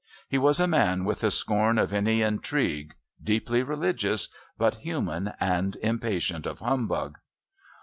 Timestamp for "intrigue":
2.23-2.95